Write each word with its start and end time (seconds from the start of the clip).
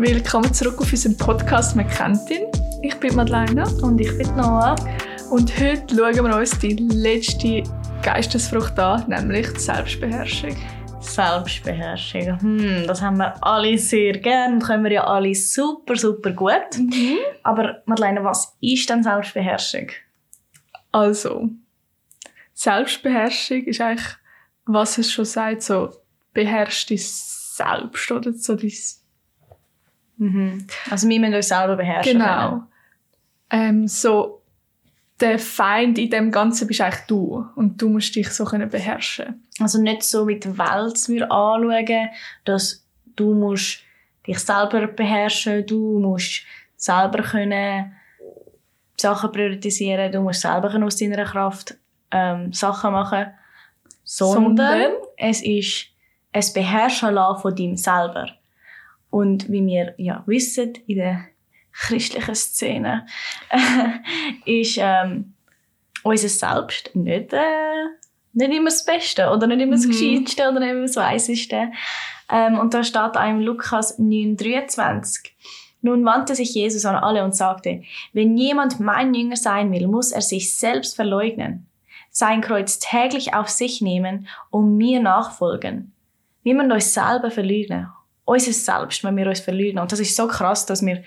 Willkommen 0.00 0.54
zurück 0.54 0.80
auf 0.80 0.92
unserem 0.92 1.16
Podcast 1.16 1.74
«Man 1.74 1.88
kennt 1.88 2.30
ihn». 2.30 2.46
Ich 2.82 2.94
bin 3.00 3.16
Madeleine. 3.16 3.66
Und 3.82 4.00
ich 4.00 4.16
bin 4.16 4.28
Noah. 4.36 4.76
Und 5.28 5.52
heute 5.58 5.96
schauen 5.96 6.24
wir 6.24 6.36
uns 6.36 6.56
die 6.56 6.74
letzte 6.74 7.64
Geistesfrucht 8.04 8.78
an, 8.78 9.08
nämlich 9.08 9.52
die 9.54 9.58
Selbstbeherrschung. 9.58 10.56
Selbstbeherrschung. 11.00 12.40
Hm, 12.40 12.84
das 12.86 13.02
haben 13.02 13.16
wir 13.16 13.44
alle 13.44 13.76
sehr 13.76 14.12
gern. 14.12 14.60
Können 14.60 14.84
wir 14.84 14.92
ja 14.92 15.04
alle 15.04 15.34
super, 15.34 15.96
super 15.96 16.30
gut. 16.30 16.78
Mhm. 16.78 17.18
Aber 17.42 17.82
Madeleine, 17.86 18.22
was 18.22 18.56
ist 18.60 18.88
denn 18.88 19.02
Selbstbeherrschung? 19.02 19.88
Also, 20.92 21.50
Selbstbeherrschung 22.54 23.64
ist 23.64 23.80
eigentlich, 23.80 24.06
was 24.64 24.96
es 24.96 25.10
schon 25.10 25.24
sagt, 25.24 25.64
so 25.64 25.90
beherrscht 26.32 26.90
dich 26.90 27.04
selbst 27.10 28.12
oder 28.12 28.32
so 28.32 28.54
dein 28.54 28.70
Mhm. 30.18 30.66
Also 30.90 31.08
wir 31.08 31.20
müssen 31.20 31.34
uns 31.34 31.48
selber 31.48 31.76
beherrschen. 31.76 32.18
Genau. 32.18 32.62
Ähm, 33.50 33.88
so, 33.88 34.42
der 35.20 35.38
Feind 35.38 35.98
in 35.98 36.10
dem 36.10 36.30
Ganzen 36.30 36.66
bist 36.68 36.80
eigentlich 36.80 37.06
du. 37.06 37.46
Und 37.56 37.80
du 37.80 37.88
musst 37.88 38.14
dich 38.14 38.28
so 38.30 38.44
können 38.44 38.68
beherrschen. 38.68 39.46
Also 39.60 39.80
nicht 39.80 40.02
so 40.02 40.24
mit 40.24 40.44
der 40.44 40.58
Welt 40.58 41.08
wir 41.08 41.30
anschauen, 41.30 42.08
dass 42.44 42.84
du 43.16 43.34
musst 43.34 43.80
dich 44.26 44.38
selber 44.38 44.86
beherrschen, 44.86 45.66
du 45.66 45.98
musst 45.98 46.42
selber 46.76 47.22
können 47.22 47.92
Sachen 48.96 49.32
priorisieren, 49.32 50.12
du 50.12 50.20
musst 50.20 50.42
selber 50.42 50.70
können 50.70 50.84
aus 50.84 50.96
deiner 50.96 51.24
Kraft 51.24 51.76
ähm, 52.10 52.52
Sachen 52.52 52.92
machen, 52.92 53.26
sondern, 54.04 54.56
Sondern? 54.56 54.92
es 55.16 55.42
ist 55.42 55.86
ein 56.32 56.44
Beherrschen 56.54 57.16
von 57.40 57.54
dir 57.54 57.76
selber. 57.76 58.28
Und 59.10 59.50
wie 59.50 59.64
wir 59.66 59.94
ja 59.96 60.22
wissen, 60.26 60.74
in 60.86 60.96
der 60.96 61.24
christlichen 61.72 62.34
Szene, 62.34 63.06
ist 64.44 64.78
ähm, 64.78 65.34
unser 66.02 66.28
Selbst 66.28 66.94
nicht, 66.94 67.32
äh, 67.32 67.86
nicht 68.32 68.52
immer 68.52 68.70
das 68.70 68.84
Beste 68.84 69.30
oder 69.30 69.46
nicht 69.46 69.60
immer 69.60 69.76
das 69.76 69.86
Mhm. 69.86 69.90
Gescheiteste 69.90 70.48
oder 70.48 70.60
nicht 70.60 70.70
immer 70.70 70.82
das 70.82 70.96
Weiseste. 70.96 71.70
Ähm, 72.30 72.58
und 72.58 72.74
da 72.74 72.84
steht 72.84 73.16
im 73.16 73.40
Lukas 73.40 73.98
9,23. 73.98 75.30
Nun 75.80 76.04
wandte 76.04 76.34
sich 76.34 76.54
Jesus 76.54 76.84
an 76.84 76.96
alle 76.96 77.24
und 77.24 77.36
sagte, 77.36 77.82
wenn 78.12 78.36
jemand 78.36 78.80
mein 78.80 79.14
Jünger 79.14 79.36
sein 79.36 79.72
will, 79.72 79.86
muss 79.86 80.10
er 80.10 80.22
sich 80.22 80.54
selbst 80.56 80.96
verleugnen, 80.96 81.68
sein 82.10 82.40
Kreuz 82.40 82.80
täglich 82.80 83.34
auf 83.34 83.48
sich 83.48 83.80
nehmen 83.80 84.26
und 84.50 84.76
mir 84.76 85.00
nachfolgen. 85.00 85.92
Wir 86.42 86.54
müssen 86.54 86.72
uns 86.72 86.94
selber 86.94 87.30
verleugnen. 87.30 87.88
Unser 88.28 88.52
Selbst, 88.52 89.04
wenn 89.04 89.16
wir 89.16 89.26
uns 89.26 89.40
verleugnen. 89.40 89.78
Und 89.78 89.90
das 89.90 90.00
ist 90.00 90.14
so 90.14 90.28
krass, 90.28 90.66
dass 90.66 90.84
wir, 90.84 91.02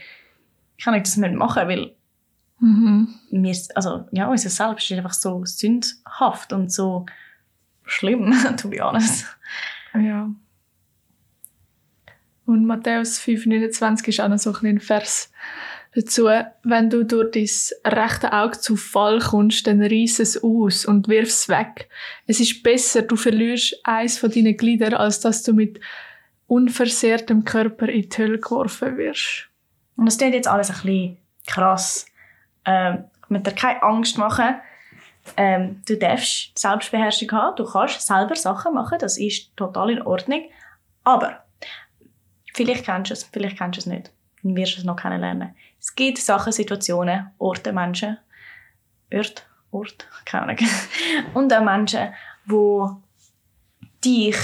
ich 0.78 0.84
kann 0.84 0.96
nicht 0.96 1.06
das 1.06 1.18
nicht 1.18 1.36
machen, 1.36 1.68
weil 1.68 1.96
Mhm. 2.62 3.08
wir, 3.32 3.56
also, 3.74 4.06
ja, 4.12 4.28
unser 4.28 4.50
Selbst 4.50 4.90
ist 4.90 4.98
einfach 4.98 5.14
so 5.14 5.44
sündhaft 5.46 6.54
und 6.54 6.72
so 6.72 7.08
schlimm, 7.86 8.34
to 8.58 8.70
be 8.70 8.80
honest. 8.80 9.26
Ja. 9.96 10.30
Und 12.46 12.66
Matthäus 12.66 13.20
5,29 13.20 14.08
ist 14.10 14.22
auch 14.22 14.28
noch 14.30 14.38
so 14.38 14.52
ein 14.52 14.56
kleiner 14.56 14.80
Vers 14.80 15.32
dazu. 15.96 16.26
Wenn 16.64 16.90
du 16.92 17.04
durch 17.04 17.32
dein 17.32 17.94
rechte 17.94 18.32
Auge 18.32 18.60
zu 18.60 18.76
Fall 18.76 19.20
kommst, 19.20 19.66
dann 19.66 19.82
reiss 19.82 20.20
es 20.20 20.42
aus 20.44 20.86
und 20.86 21.08
wirf 21.08 21.30
es 21.30 21.50
weg. 21.50 21.90
Es 22.28 22.40
ist 22.40 22.62
besser, 22.62 23.02
du 23.02 23.16
verlierst 23.16 23.80
eins 23.84 24.20
von 24.20 24.30
deinen 24.30 24.56
Gliedern, 24.56 24.94
als 24.94 25.20
dass 25.20 25.42
du 25.44 25.54
mit 25.54 25.80
unversehrtem 26.52 27.46
Körper 27.46 27.88
in 27.88 28.10
die 28.10 28.18
Hölle 28.18 28.38
geworfen 28.38 28.98
wirst. 28.98 29.48
Und 29.96 30.06
das 30.06 30.18
klingt 30.18 30.34
jetzt 30.34 30.50
alles 30.50 30.70
ein 30.70 30.76
bisschen 30.82 31.18
krass. 31.48 32.06
Ähm, 32.66 33.06
möchte 33.30 33.52
dir 33.52 33.56
keine 33.56 33.82
Angst 33.82 34.18
machen. 34.18 34.56
Ähm, 35.38 35.82
du 35.88 35.98
darfst 35.98 36.60
Selbstbeherrschung 36.60 37.32
haben. 37.32 37.56
Du 37.56 37.64
kannst 37.64 38.06
selber 38.06 38.36
Sachen 38.36 38.74
machen. 38.74 38.98
Das 39.00 39.18
ist 39.18 39.56
total 39.56 39.92
in 39.92 40.02
Ordnung. 40.02 40.44
Aber 41.06 41.46
vielleicht 42.54 42.84
kennst 42.84 43.12
du 43.12 43.14
es, 43.14 43.24
vielleicht 43.24 43.58
kennst 43.58 43.78
du 43.78 43.80
es 43.80 43.86
nicht. 43.86 44.12
Dann 44.44 44.54
wirst 44.58 44.76
du 44.76 44.80
es 44.80 44.84
noch 44.84 44.98
kennenlernen. 44.98 45.56
Es 45.80 45.96
gibt 45.96 46.18
Sachen, 46.18 46.52
Situationen, 46.52 47.32
Orte, 47.38 47.72
Menschen, 47.72 48.18
Ort, 49.14 49.48
Ort, 49.72 50.06
keine 50.26 50.44
Ahnung. 50.44 50.58
Und 51.34 51.54
auch 51.54 51.64
Menschen, 51.64 52.14
wo 52.46 53.02
dich 54.04 54.36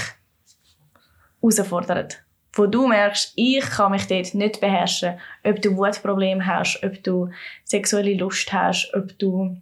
herausfordern. 1.40 2.08
Wo 2.52 2.66
du 2.66 2.86
merkst, 2.86 3.32
ich 3.36 3.60
kann 3.60 3.92
mich 3.92 4.06
dort 4.06 4.34
nicht 4.34 4.60
beherrschen. 4.60 5.18
Ob 5.44 5.60
du 5.62 5.76
Wutprobleme 5.76 6.44
hast, 6.44 6.82
ob 6.82 7.02
du 7.04 7.30
sexuelle 7.64 8.14
Lust 8.14 8.52
hast, 8.52 8.92
ob 8.94 9.16
du 9.18 9.56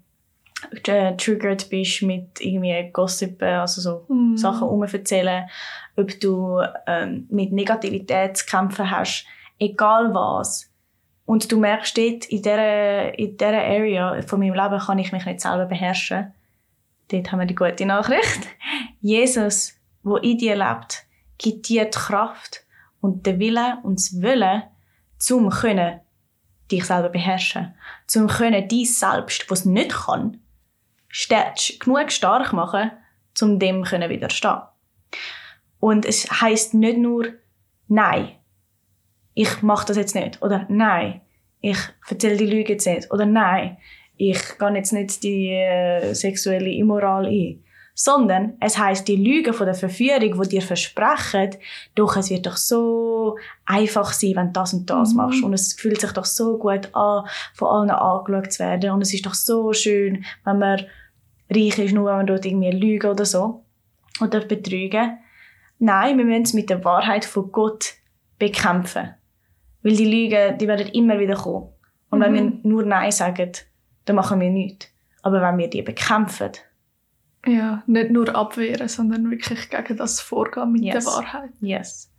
äh, 0.87 1.17
triggert 1.17 1.69
bist 1.69 2.03
mit 2.03 2.41
irgendwie 2.41 2.91
Gossip, 2.93 3.43
also 3.43 3.81
so 3.81 4.07
Mhm. 4.09 4.37
Sachen 4.37 4.69
umverzählen, 4.69 5.49
ob 5.97 6.19
du 6.21 6.63
ähm, 6.87 7.27
mit 7.31 7.53
Negativität 7.53 8.37
zu 8.39 8.47
kämpfen 8.47 8.91
hast, 8.91 9.27
egal 9.59 10.15
was. 10.15 10.71
Und 11.27 11.51
du 11.51 11.59
merkst 11.59 11.99
dort, 11.99 12.27
in 12.27 12.43
dieser, 12.43 13.19
in 13.19 13.37
dieser 13.37 13.65
Area 13.65 14.23
von 14.23 14.39
meinem 14.39 14.55
Leben 14.55 14.79
kann 14.79 14.99
ich 14.99 15.13
mich 15.13 15.27
nicht 15.27 15.41
selber 15.41 15.67
beherrschen. 15.67 16.33
Dort 17.09 17.33
haben 17.33 17.41
wir 17.41 17.47
die 17.47 17.55
gute 17.55 17.85
Nachricht. 17.85 18.49
Jesus, 19.01 19.75
wo 20.03 20.17
in 20.17 20.39
dir 20.39 20.57
lebt, 20.57 21.06
gibt 21.39 21.69
dir 21.69 21.85
die 21.85 21.91
Kraft 21.91 22.65
und 23.01 23.27
den 23.27 23.39
Willen 23.39 23.79
und 23.83 23.99
das 23.99 24.23
Wollen, 24.23 24.63
zum 25.19 25.51
können 25.51 26.01
dich 26.71 26.85
selber 26.85 27.09
beherrschen. 27.09 27.75
Zum 28.07 28.27
können 28.27 28.69
dein 28.69 28.85
Selbst, 28.85 29.51
was 29.51 29.65
nicht 29.65 29.91
kann, 29.91 30.41
genug 31.81 32.13
stark 32.13 32.53
machen, 32.53 32.91
um 33.41 33.59
dem 33.59 33.85
können 33.85 34.11
widerstehen. 34.11 34.63
Und 35.79 36.05
es 36.05 36.31
heißt 36.41 36.75
nicht 36.75 36.99
nur 36.99 37.35
Nein, 37.89 38.33
ich 39.35 39.63
mache 39.63 39.87
das 39.87 39.97
jetzt 39.97 40.15
nicht 40.15 40.43
oder 40.43 40.67
Nein, 40.69 41.21
ich 41.61 41.79
erzähle 42.09 42.37
die 42.37 42.47
Lüge 42.47 42.73
jetzt 42.73 42.87
nicht 42.87 43.11
oder 43.13 43.27
Nein, 43.27 43.77
ich 44.17 44.59
gehe 44.59 44.75
jetzt 44.75 44.93
nicht 44.93 45.23
die 45.23 45.51
äh, 45.51 46.15
sexuelle 46.15 46.71
Immoral 46.71 47.27
ein. 47.27 47.63
Sondern 47.99 48.59
es 48.61 48.77
heißt 48.77 49.09
die 49.09 49.17
Lüge 49.17 49.55
von 49.55 49.65
der 49.65 49.75
Verführung, 49.75 50.43
die 50.43 50.49
dir 50.51 50.61
versprechen, 50.61 51.53
doch 51.95 52.15
es 52.19 52.29
wird 52.29 52.45
doch 52.45 52.59
so 52.59 53.39
einfach 53.65 54.13
sein, 54.13 54.35
wenn 54.37 54.49
du 54.49 54.53
das 54.53 54.75
und 54.75 54.91
das 54.91 55.13
Mhm. 55.13 55.17
machst. 55.17 55.43
Und 55.43 55.55
es 55.55 55.73
fühlt 55.73 55.99
sich 56.03 56.13
doch 56.13 56.27
so 56.27 56.59
gut 56.59 56.95
an, 56.95 57.27
von 57.55 57.69
allen 57.69 57.91
angeschaut 57.91 58.53
zu 58.53 58.59
werden. 58.59 58.91
Und 58.91 59.01
es 59.01 59.15
ist 59.15 59.25
doch 59.25 59.33
so 59.33 59.73
schön, 59.73 60.27
wenn 60.45 60.59
man 60.59 60.81
reich 61.51 61.79
ist, 61.79 61.95
nur 61.95 62.11
wenn 62.11 62.17
man 62.17 62.27
dort 62.27 62.45
irgendwie 62.45 62.71
lügen 62.71 63.11
oder 63.11 63.25
so. 63.25 63.65
Oder 64.21 64.41
betrügen. 64.41 65.17
Nein, 65.79 66.19
wir 66.19 66.25
müssen 66.27 66.43
es 66.43 66.53
mit 66.53 66.69
der 66.69 66.85
Wahrheit 66.85 67.25
von 67.25 67.51
Gott 67.51 67.95
bekämpfen. 68.39 69.15
Weil 69.83 69.97
die 69.97 70.05
Lügen, 70.05 70.59
die 70.59 70.69
werden 70.69 70.89
immer 70.89 71.19
wieder 71.19 71.37
kommen. 71.37 71.69
Und 72.11 72.21
wenn 72.21 72.33
Mhm. 72.33 72.37
wir 72.63 72.71
nur 72.71 72.83
Nein 72.85 73.11
sagen, 73.11 73.53
dann 74.05 74.17
machen 74.17 74.39
wir 74.41 74.51
nichts. 74.51 74.89
Aber 75.23 75.41
wenn 75.41 75.57
wir 75.57 75.69
die 75.71 75.81
bekämpfen, 75.83 76.51
Ja, 77.47 77.83
nicht 77.87 78.11
nur 78.11 78.35
abwehren, 78.35 78.89
sondern 78.89 79.31
wirklich 79.31 79.71
gegen 79.71 79.97
das 79.97 80.21
Vorgehen 80.21 80.73
mit 80.73 80.83
Yes. 80.83 81.05
der 81.05 81.13
Wahrheit. 81.13 81.51
yes. 81.61 82.11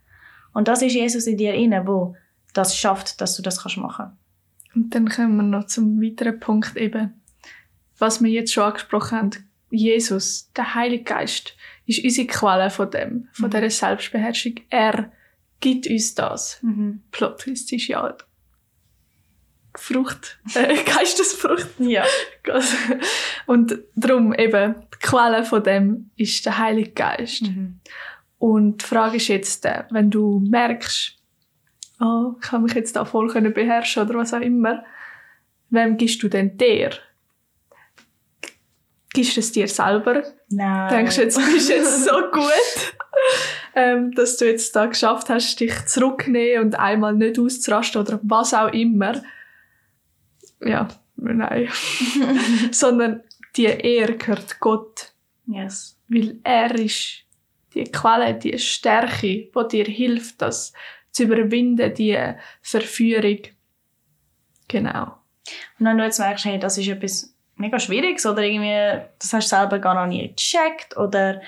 Und 0.54 0.68
das 0.68 0.82
ist 0.82 0.94
Jesus 0.94 1.28
in 1.28 1.38
dir 1.38 1.54
inne, 1.54 1.86
wo 1.86 2.16
das 2.54 2.76
schafft, 2.78 3.22
dass 3.22 3.36
du 3.36 3.42
das 3.44 3.62
kannst 3.62 3.78
machen. 3.78 4.18
Und 4.74 4.94
dann 4.96 5.10
kommen 5.10 5.36
wir 5.38 5.44
noch 5.44 5.66
zum 5.68 6.02
weiteren 6.02 6.40
Punkt 6.40 6.76
eben, 6.78 7.14
was 8.00 8.22
wir 8.24 8.30
jetzt 8.32 8.54
schon 8.54 8.64
angesprochen 8.64 9.18
haben. 9.18 9.30
Jesus, 9.70 10.52
der 10.56 10.76
Heilige 10.76 11.04
Geist, 11.04 11.56
ist 11.86 12.04
unsere 12.04 12.28
Quelle 12.28 12.70
von 12.70 12.90
dem, 12.90 13.28
von 13.34 13.48
Mhm. 13.48 13.52
dieser 13.52 13.70
Selbstbeherrschung. 13.70 14.56
Er 14.70 15.12
gibt 15.60 15.88
uns 15.88 16.16
das. 16.16 16.60
Mhm. 16.62 17.02
Plot 17.12 17.46
ist 17.48 17.72
ja 17.88 18.16
Frucht, 19.80 20.40
äh, 20.56 20.84
Geistesfrucht. 20.86 21.68
Ja. 21.80 22.04
Und 23.46 23.78
darum 23.96 24.34
eben, 24.34 24.76
die 24.94 24.98
Quelle 25.00 25.44
von 25.44 25.64
dem 25.64 26.10
ist 26.16 26.46
der 26.46 26.58
Heilige 26.58 26.92
Geist. 26.92 27.44
Mhm. 27.44 27.80
Und 28.40 28.82
die 28.84 28.86
Frage 28.86 29.18
ist 29.18 29.28
jetzt, 29.28 29.66
äh, 29.66 29.84
wenn 29.90 30.10
du 30.10 30.40
merkst, 30.40 31.18
oh, 32.00 32.34
ich 32.40 32.48
kann 32.48 32.64
mich 32.64 32.74
jetzt 32.74 32.96
da 32.96 33.06
voll 33.06 33.30
können 33.30 33.54
beherrschen 33.54 34.04
oder 34.04 34.16
was 34.16 34.34
auch 34.34 34.42
immer, 34.42 34.84
wem 35.70 35.98
gibst 35.98 36.22
du 36.24 36.28
denn 36.28 36.58
dir? 36.58 36.92
Gibst 39.14 39.36
du 39.36 39.40
es 39.40 39.52
dir 39.52 39.68
selber? 39.68 40.24
Nein. 40.50 40.90
Denkst 40.90 41.16
du, 41.16 41.22
jetzt 41.24 41.38
bist 41.38 41.70
du 41.70 41.74
jetzt 41.74 42.06
so 42.06 42.12
gut, 42.32 42.94
ähm, 43.76 44.12
dass 44.14 44.38
du 44.38 44.46
jetzt 44.46 44.76
da 44.76 44.86
geschafft 44.86 45.30
hast, 45.30 45.60
dich 45.60 45.86
zurückzunehmen 45.86 46.66
und 46.66 46.80
einmal 46.80 47.16
nicht 47.16 47.40
auszurasten 47.40 48.02
oder 48.02 48.20
was 48.24 48.54
auch 48.54 48.72
immer? 48.72 49.22
Ja, 50.62 50.88
nein. 51.16 51.70
Sondern 52.72 53.24
die 53.56 53.66
Ehre 53.66 54.16
gehört 54.18 54.60
Gott, 54.60 55.14
Yes. 55.48 55.98
weil 56.08 56.40
er 56.44 56.76
ist 56.76 57.24
die 57.74 57.84
Quelle, 57.86 58.34
die 58.34 58.58
Stärke, 58.58 59.50
die 59.52 59.68
dir 59.72 59.86
hilft, 59.86 60.42
das 60.42 60.74
zu 61.12 61.24
überwinden, 61.24 61.94
die 61.94 62.18
Verführung. 62.62 63.40
Genau. 64.68 65.18
Und 65.80 65.86
wenn 65.86 65.98
du 65.98 66.04
jetzt 66.04 66.20
merkst, 66.20 66.46
hey, 66.46 66.60
das 66.60 66.78
ist 66.78 66.88
etwas 66.88 67.34
mega 67.56 67.80
Schwieriges 67.80 68.26
oder 68.26 68.44
irgendwie, 68.44 69.02
das 69.20 69.34
hast 69.34 69.52
du 69.52 69.56
selber 69.56 69.80
gar 69.80 69.96
noch 69.96 70.08
nie 70.08 70.28
gecheckt 70.36 70.98
oder 70.98 71.42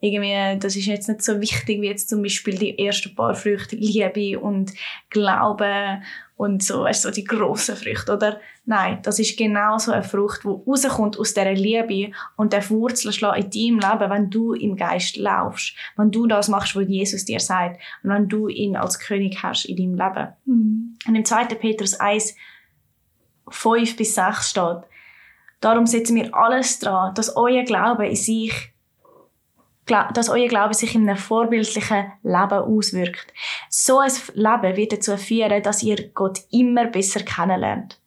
irgendwie, 0.00 0.58
das 0.58 0.76
ist 0.76 0.86
jetzt 0.86 1.08
nicht 1.08 1.22
so 1.22 1.40
wichtig 1.40 1.80
wie 1.80 1.86
jetzt 1.86 2.08
zum 2.10 2.22
Beispiel 2.22 2.58
die 2.58 2.78
ersten 2.78 3.14
paar 3.14 3.34
Früchte, 3.34 3.76
Liebe 3.76 4.38
und 4.38 4.72
Glaube 5.08 6.02
und 6.36 6.62
so, 6.62 6.82
weißt, 6.82 7.02
so 7.02 7.10
die 7.10 7.24
grossen 7.24 7.76
Früchte, 7.76 8.12
oder? 8.12 8.40
Nein, 8.64 8.98
das 9.02 9.18
ist 9.18 9.38
genau 9.38 9.78
so 9.78 9.92
eine 9.92 10.02
Frucht, 10.02 10.42
die 10.42 10.48
rauskommt 10.48 11.18
aus 11.18 11.32
dieser 11.32 11.52
Liebe 11.52 12.12
und 12.36 12.52
der 12.52 12.68
Wurzel 12.70 13.12
schlägt 13.12 13.54
in 13.54 13.78
deinem 13.78 13.90
Leben, 13.90 14.10
wenn 14.10 14.30
du 14.30 14.52
im 14.52 14.76
Geist 14.76 15.16
laufst, 15.16 15.74
wenn 15.96 16.10
du 16.10 16.26
das 16.26 16.48
machst, 16.48 16.74
was 16.74 16.88
Jesus 16.88 17.24
dir 17.24 17.40
sagt 17.40 17.80
und 18.02 18.10
wenn 18.10 18.28
du 18.28 18.48
ihn 18.48 18.76
als 18.76 18.98
König 18.98 19.42
hast 19.42 19.66
in 19.66 19.76
deinem 19.76 19.94
Leben. 19.94 20.32
Mhm. 20.44 20.98
Und 21.06 21.14
im 21.14 21.24
2. 21.24 21.44
Petrus 21.54 21.94
1, 21.94 22.34
5 23.48 23.96
bis 23.96 24.14
6 24.14 24.50
steht, 24.50 24.78
darum 25.60 25.86
setzen 25.86 26.16
wir 26.16 26.34
alles 26.34 26.80
dran, 26.80 27.14
dass 27.14 27.36
euer 27.36 27.62
Glaube 27.62 28.08
in 28.08 28.16
sich 28.16 28.73
dass 29.86 30.28
euer 30.28 30.48
Glaube 30.48 30.74
sich 30.74 30.94
in 30.94 31.08
einem 31.08 31.18
vorbildlichen 31.18 32.12
Leben 32.22 32.52
auswirkt. 32.52 33.32
So 33.68 33.98
ein 33.98 34.12
Leben 34.34 34.76
wird 34.76 34.92
dazu 34.92 35.16
führen, 35.16 35.62
dass 35.62 35.82
ihr 35.82 36.10
Gott 36.10 36.40
immer 36.50 36.86
besser 36.86 37.20
kennenlernt. 37.20 38.00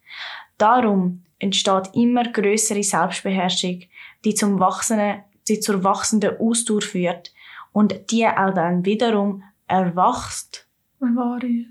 Darum 0.56 1.22
entsteht 1.38 1.90
immer 1.94 2.24
größere 2.24 2.82
Selbstbeherrschung, 2.82 3.82
die 4.24 4.34
zum 4.34 4.58
wachsenden, 4.58 5.22
die 5.46 5.60
zur 5.60 5.84
wachsenden 5.84 6.36
Ausdauer 6.38 6.82
führt 6.82 7.32
und 7.72 8.10
die 8.10 8.26
auch 8.26 8.52
dann 8.52 8.84
wiederum 8.84 9.44
erwachst. 9.68 10.66
Eine 11.00 11.14
wahre 11.14 11.64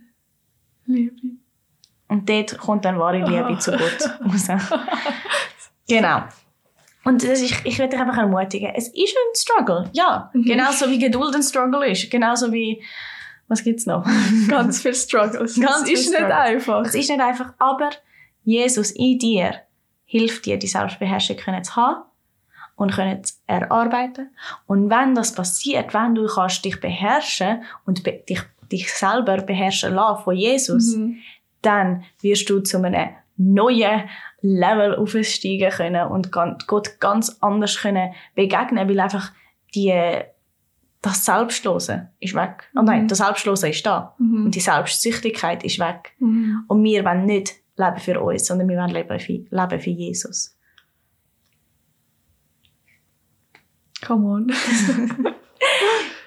Liebe. 0.86 1.16
Und 2.08 2.30
dort 2.30 2.58
kommt 2.58 2.86
dann 2.86 2.98
wahre 2.98 3.18
Liebe 3.18 3.60
zu 3.60 3.72
Gott 3.72 4.20
raus. 4.22 4.48
genau. 5.88 6.24
Und 7.08 7.24
das 7.24 7.42
ist, 7.42 7.62
ich 7.64 7.80
würde 7.80 7.92
dich 7.92 8.02
einfach 8.02 8.18
ermutigen, 8.18 8.70
es 8.76 8.90
ist 8.90 9.16
ein 9.16 9.34
Struggle, 9.34 9.90
ja. 9.94 10.30
Mhm. 10.34 10.44
Genauso 10.44 10.90
wie 10.90 11.00
Geduld 11.00 11.34
ein 11.36 11.42
Struggle 11.42 11.90
ist. 11.90 12.12
Genauso 12.12 12.52
wie, 12.52 12.84
was 13.48 13.64
gibt's 13.64 13.86
noch? 13.86 14.06
Ganz 14.50 14.82
viel 14.82 14.94
Struggles. 14.94 15.58
Ganz 15.58 15.84
es 15.84 16.02
ist 16.02 16.10
nicht 16.10 16.22
einfach. 16.22 16.86
Es 16.86 16.96
ist 16.96 17.10
nicht 17.10 17.22
einfach, 17.22 17.54
aber 17.60 17.92
Jesus 18.44 18.92
in 18.92 19.18
dir 19.20 19.56
hilft 20.04 20.46
dir, 20.46 20.60
die 20.60 20.68
Selbstbeherrschung 20.68 21.38
zu 21.64 21.76
haben 21.78 22.04
und 22.76 22.92
können 22.92 23.24
zu 23.24 23.36
erarbeiten. 23.48 24.32
Und 24.66 24.90
wenn 24.90 25.16
das 25.16 25.34
passiert, 25.34 25.94
wenn 25.94 26.14
du 26.14 26.28
kannst 26.28 26.66
dich 26.66 26.78
beherrschen 26.82 27.64
und 27.86 28.04
be 28.04 28.22
dich, 28.28 28.42
dich 28.70 28.94
selber 28.94 29.38
beherrschen 29.38 29.94
lassen 29.94 30.26
von 30.26 30.36
Jesus, 30.36 30.98
mhm. 30.98 31.20
dann 31.62 32.04
wirst 32.20 32.50
du 32.50 32.60
zu 32.60 32.84
einem 32.84 33.16
neuen 33.38 34.10
Level 34.42 34.96
aufsteigen 34.96 35.72
können 35.72 36.08
und 36.08 36.32
Gott 36.32 37.00
ganz 37.00 37.38
anders 37.42 37.78
können 37.78 38.14
begegnen, 38.36 38.90
weil 38.90 39.00
einfach 39.00 39.32
die, 39.74 39.94
das 41.02 41.26
Selbstlose 41.26 42.10
ist 42.20 42.36
weg. 42.36 42.70
Oh 42.76 42.82
nein, 42.82 43.04
mhm. 43.04 43.08
das 43.08 43.20
Selbstlose 43.20 43.70
ist 43.70 43.86
da. 43.86 44.16
Mhm. 44.18 44.46
Und 44.46 44.56
die 44.56 44.60
Selbstsüchtigkeit 44.60 45.64
ist 45.64 45.80
weg. 45.80 46.14
Mhm. 46.20 46.66
Und 46.68 46.84
wir 46.84 47.06
wollen 47.06 47.26
nicht 47.26 47.56
leben 47.78 47.98
für 47.98 48.20
uns, 48.20 48.46
sondern 48.46 48.68
wir 48.68 48.78
wollen 48.78 48.90
leben 48.90 49.20
für, 49.20 49.34
leben 49.34 49.80
für 49.80 49.90
Jesus. 49.90 50.58
Come 54.06 54.28
on. 54.28 54.48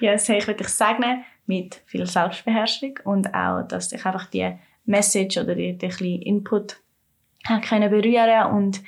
yes, 0.00 0.28
hey, 0.28 0.38
ich 0.38 0.46
würde 0.46 0.64
dich 0.64 0.68
segnen 0.68 1.24
mit 1.46 1.82
viel 1.86 2.06
Selbstbeherrschung 2.06 2.98
und 3.04 3.34
auch, 3.34 3.62
dass 3.62 3.88
dich 3.88 4.04
einfach 4.04 4.26
die 4.26 4.56
Message 4.84 5.38
oder 5.38 5.54
die, 5.54 5.76
die 5.76 6.22
Input 6.22 6.76
können 7.68 7.90
berühren 7.90 8.52
und 8.52 8.82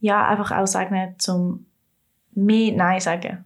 ja, 0.00 0.28
einfach 0.28 0.52
auch 0.56 0.66
sagen, 0.66 1.14
zum 1.18 1.66
mehr 2.32 2.72
Nein 2.72 3.00
sagen 3.00 3.44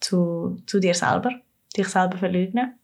zu, 0.00 0.60
zu 0.66 0.80
dir 0.80 0.94
selber, 0.94 1.30
dich 1.76 1.88
selber 1.88 2.18
verleugnen 2.18 2.74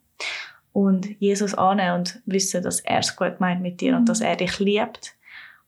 und 0.72 1.20
Jesus 1.20 1.54
annehmen 1.54 1.96
und 1.96 2.22
wissen, 2.26 2.62
dass 2.62 2.80
er 2.80 2.98
es 2.98 3.16
gut 3.16 3.40
meint 3.40 3.62
mit 3.62 3.80
dir 3.80 3.92
mhm. 3.92 3.98
und 4.00 4.08
dass 4.08 4.20
er 4.20 4.36
dich 4.36 4.58
liebt 4.58 5.16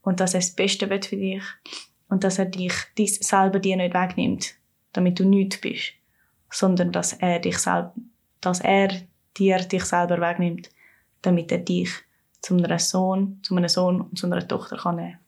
und 0.02 0.20
dass 0.20 0.34
er 0.34 0.40
das 0.40 0.52
Beste 0.52 0.88
will 0.90 1.02
für 1.02 1.16
dich 1.16 1.42
und 2.08 2.24
dass 2.24 2.38
er 2.38 2.44
dich 2.44 2.74
dies 2.96 3.16
selber 3.16 3.58
dir 3.58 3.76
nicht 3.76 3.94
wegnimmt, 3.94 4.54
damit 4.92 5.18
du 5.18 5.24
nichts 5.24 5.60
bist, 5.60 5.94
sondern 6.50 6.92
dass 6.92 7.14
er 7.14 7.38
dich 7.40 7.58
selber, 7.58 7.94
dass 8.40 8.60
er 8.60 8.90
dir 9.36 9.58
dich 9.58 9.84
selber 9.84 10.20
wegnimmt, 10.20 10.70
damit 11.22 11.50
er 11.52 11.58
dich 11.58 11.90
zu 12.40 12.54
einem 12.54 12.78
Sohn, 12.78 13.40
zu 13.42 13.56
einem 13.56 13.68
Sohn 13.68 14.00
und 14.00 14.18
zu 14.18 14.26
einer 14.26 14.46
Tochter 14.46 14.76
kann 14.76 14.96
nehmen 14.96 15.18